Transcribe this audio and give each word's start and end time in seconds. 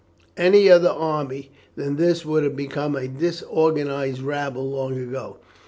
Any 0.35 0.67
other 0.67 0.89
army 0.89 1.51
than 1.75 1.95
this 1.97 2.25
would 2.25 2.43
have 2.43 2.55
become 2.55 2.95
a 2.95 3.07
disorganized 3.07 4.23
rabble 4.23 4.67
long 4.71 4.97
ago. 4.97 5.37